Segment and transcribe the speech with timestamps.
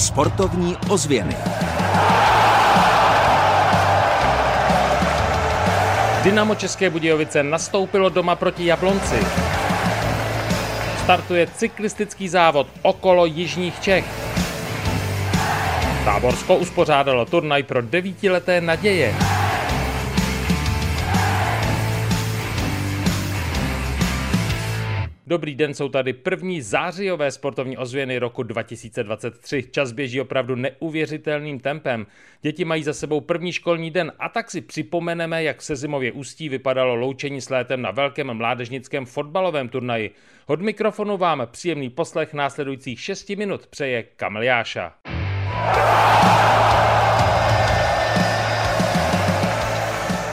[0.00, 1.36] Sportovní ozvěny.
[6.22, 9.18] Dynamo České Budějovice nastoupilo doma proti Jablonci.
[11.04, 14.04] Startuje cyklistický závod okolo Jižních Čech.
[16.04, 19.14] Táborsko uspořádalo turnaj pro devítileté naděje.
[25.30, 29.64] Dobrý den, jsou tady první zářijové sportovní ozvěny roku 2023.
[29.70, 32.06] Čas běží opravdu neuvěřitelným tempem.
[32.42, 36.48] Děti mají za sebou první školní den a tak si připomeneme, jak se zimově ústí
[36.48, 40.10] vypadalo loučení s létem na velkém mládežnickém fotbalovém turnaji.
[40.46, 44.92] Od mikrofonu vám příjemný poslech následujících 6 minut přeje Kamil Jáša.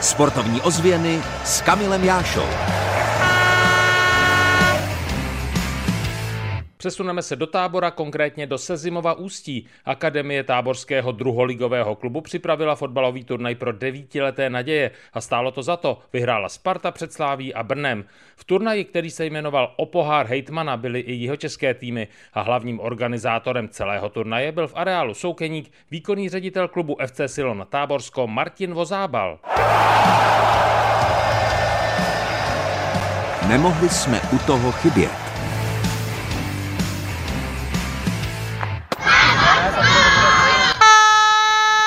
[0.00, 2.77] Sportovní ozvěny s Kamilem Jášou.
[6.88, 9.66] Přesuneme se do tábora, konkrétně do Sezimova Ústí.
[9.84, 15.98] Akademie táborského druholigového klubu připravila fotbalový turnaj pro devítileté naděje a stálo to za to.
[16.12, 18.04] Vyhrála Sparta před Sláví a Brnem.
[18.36, 22.80] V turnaji, který se jmenoval O pohár Hejtmana, byly i jeho české týmy a hlavním
[22.80, 29.38] organizátorem celého turnaje byl v areálu Soukeník výkonný ředitel klubu FC Silon Táborsko Martin Vozábal.
[33.48, 35.27] Nemohli jsme u toho chybět.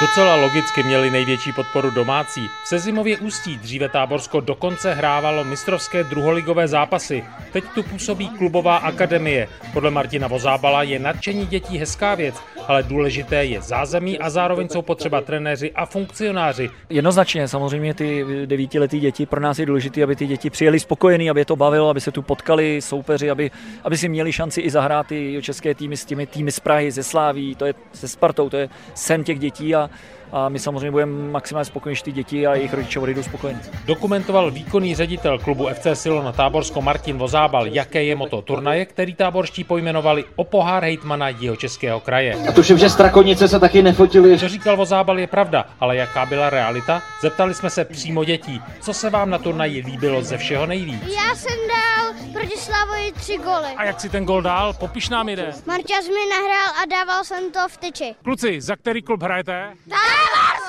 [0.00, 2.50] Docela logicky měli největší podporu domácí.
[2.64, 7.24] V Sezimově ústí dříve Táborsko dokonce hrávalo mistrovské druholigové zápasy.
[7.52, 9.48] Teď tu působí klubová akademie.
[9.72, 12.34] Podle Martina Vozábala je nadšení dětí hezká věc,
[12.68, 16.70] ale důležité je zázemí a zároveň jsou potřeba trenéři a funkcionáři.
[16.90, 21.40] Jednoznačně, samozřejmě ty devítiletí děti, pro nás je důležité, aby ty děti přijeli spokojení, aby
[21.40, 23.50] je to bavilo, aby se tu potkali soupeři, aby,
[23.84, 27.02] aby si měli šanci i zahrát ty české týmy s těmi týmy z Prahy, ze
[27.02, 29.90] Sláví, to je se Spartou, to je sen těch dětí a
[30.32, 33.60] a my samozřejmě budeme maximálně spokojení, že ty děti a jejich rodiče odejdou spokojení.
[33.86, 39.14] Dokumentoval výkonný ředitel klubu FC Silo na Táborsko Martin Vozábal, jaké je moto turnaje, který
[39.14, 42.36] táborští pojmenovali o pohár hejtmana jeho českého kraje.
[42.58, 44.38] Tuším, že strakonice se taky nefotili.
[44.38, 47.02] Co říkal Vozábal je pravda, ale jaká byla realita?
[47.20, 51.02] Zeptali jsme se přímo dětí, co se vám na turnaji líbilo ze všeho nejvíc.
[51.02, 53.74] Já jsem dal proti Slavoji tři goly.
[53.76, 54.72] A jak si ten gol dál?
[54.72, 55.52] Popiš nám jde.
[55.66, 58.14] Marťas mi nahrál a dával jsem to v tyči.
[58.24, 59.72] Kluci, za který klub hrajete?
[59.88, 60.67] Táborsko!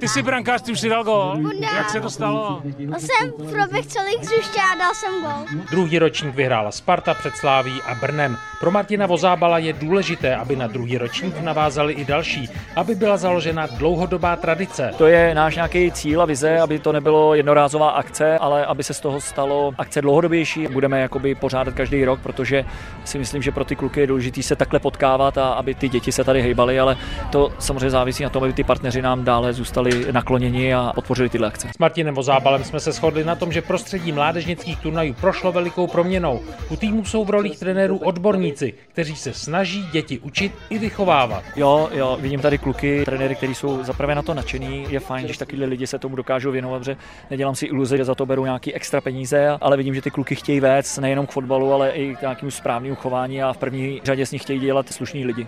[0.00, 1.36] Ty jsi brankář, ty už si dal gol.
[1.76, 2.62] Jak se to stalo?
[2.98, 5.62] Jsem proběh celých hřiště a dal jsem gol.
[5.70, 8.38] Druhý ročník vyhrála Sparta před Sláví a Brnem.
[8.60, 13.66] Pro Martina Vozábala je důležité, aby na druhý ročník navázali i další, aby byla založena
[13.66, 14.90] dlouhodobá tradice.
[14.98, 18.94] To je náš nějaký cíl a vize, aby to nebylo jednorázová akce, ale aby se
[18.94, 20.66] z toho stalo akce dlouhodobější.
[20.66, 22.64] Budeme jakoby pořádat každý rok, protože
[23.04, 26.12] si myslím, že pro ty kluky je důležité se takhle potkávat a aby ty děti
[26.12, 26.96] se tady hejbaly, ale
[27.32, 31.48] to samozřejmě závisí na tom, aby ty partneři nám dále zůstali nakloněni a podpořili tyhle
[31.48, 31.68] akce.
[31.68, 36.40] S Martinem Vozábalem jsme se shodli na tom, že prostředí mládežnických turnajů prošlo velikou proměnou.
[36.70, 41.44] U týmu jsou v rolích trenérů odborníci, kteří se snaží děti učit i vychovávat.
[41.56, 44.86] Jo, jo, vidím tady kluky, trenéry, kteří jsou zaprvé na to nadšení.
[44.90, 46.96] Je fajn, když takovýhle lidi se tomu dokážou věnovat, že
[47.30, 50.34] nedělám si iluze, že za to berou nějaký extra peníze, ale vidím, že ty kluky
[50.34, 54.26] chtějí vést nejenom k fotbalu, ale i k nějakému správnému chování a v první řadě
[54.26, 55.46] s nich chtějí dělat slušní lidi.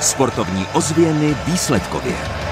[0.00, 2.47] Sportovní ozvěny výsledkově.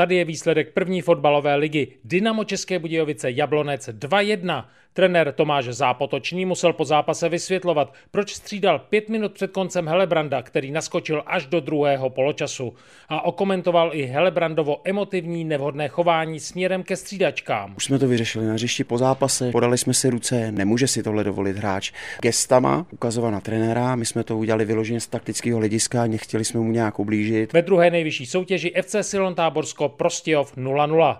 [0.00, 1.88] Tady je výsledek první fotbalové ligy.
[2.04, 4.64] Dynamo České Budějovice Jablonec 2-1.
[4.92, 10.70] Trenér Tomáš Zápotočný musel po zápase vysvětlovat, proč střídal pět minut před koncem Helebranda, který
[10.70, 12.74] naskočil až do druhého poločasu.
[13.08, 17.74] A okomentoval i Helebrandovo emotivní nevhodné chování směrem ke střídačkám.
[17.76, 21.24] Už jsme to vyřešili na hřišti po zápase, podali jsme si ruce, nemůže si tohle
[21.24, 21.92] dovolit hráč.
[22.22, 26.72] Gestama ukazovat na trenéra, my jsme to udělali vyloženě z taktického hlediska, nechtěli jsme mu
[26.72, 27.52] nějak ublížit.
[27.52, 31.16] Ve druhé nejvyšší soutěži FC Silon Táborsko Prostějov 0-0.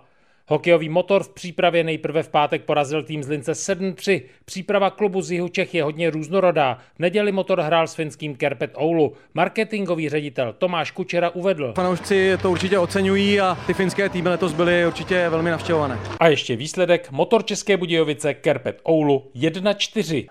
[0.50, 4.22] Hokejový motor v přípravě nejprve v pátek porazil tým z Lince 7-3.
[4.44, 6.78] Příprava klubu z jihu Čech je hodně různorodá.
[6.96, 9.12] V neděli motor hrál s finským Kerpet Oulu.
[9.34, 11.72] Marketingový ředitel Tomáš Kučera uvedl.
[11.76, 15.98] Fanoušci to určitě oceňují a ty finské týmy letos byly určitě velmi navštěvované.
[16.20, 20.26] A ještě výsledek motor České Budějovice Kerpet Oulu 1-4.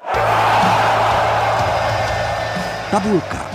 [2.92, 3.49] Tabulka.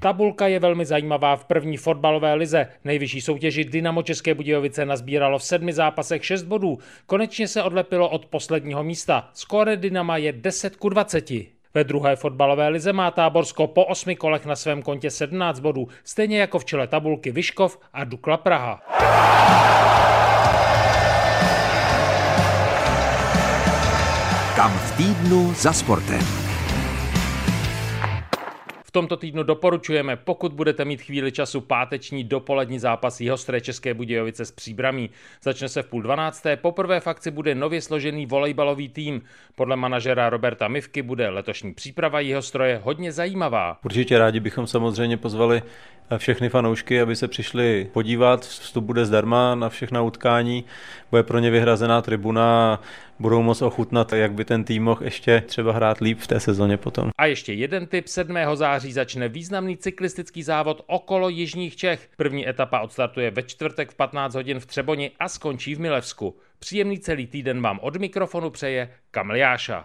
[0.00, 2.66] Tabulka je velmi zajímavá v první fotbalové lize.
[2.84, 6.78] Nejvyšší soutěži Dynamo České Budějovice nazbíralo v sedmi zápasech 6 bodů.
[7.06, 9.28] Konečně se odlepilo od posledního místa.
[9.34, 11.30] Skóre Dynama je 10 ku 20.
[11.74, 16.40] Ve druhé fotbalové lize má Táborsko po osmi kolech na svém kontě 17 bodů, stejně
[16.40, 18.82] jako v čele tabulky Vyškov a Dukla Praha.
[24.56, 26.49] Kam v týdnu za sportem.
[28.90, 34.44] V tomto týdnu doporučujeme, pokud budete mít chvíli času, páteční dopolední zápas Jihostré České Budějovice
[34.44, 35.10] s příbramí.
[35.42, 39.22] Začne se v půl dvanácté, poprvé v akci bude nově složený volejbalový tým.
[39.54, 43.78] Podle manažera Roberta Mivky bude letošní příprava Jihostroje hodně zajímavá.
[43.84, 45.62] Určitě rádi bychom samozřejmě pozvali
[46.18, 48.40] všechny fanoušky, aby se přišli podívat.
[48.40, 50.64] Vstup bude zdarma na všechna utkání,
[51.10, 52.80] bude pro ně vyhrazená tribuna a
[53.18, 56.76] budou moc ochutnat, jak by ten tým mohl ještě třeba hrát líp v té sezóně
[56.76, 57.10] potom.
[57.18, 58.08] A ještě jeden tip.
[58.08, 58.36] 7.
[58.54, 62.08] září začne významný cyklistický závod okolo Jižních Čech.
[62.16, 66.36] První etapa odstartuje ve čtvrtek v 15 hodin v Třeboni a skončí v Milevsku.
[66.58, 69.84] Příjemný celý týden vám od mikrofonu přeje Kamliáša.